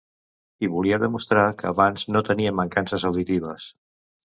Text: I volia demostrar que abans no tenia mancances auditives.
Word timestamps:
I 0.67 0.69
volia 0.75 0.97
demostrar 1.03 1.43
que 1.59 1.69
abans 1.73 2.07
no 2.15 2.25
tenia 2.31 2.55
mancances 2.63 3.09
auditives. 3.13 3.71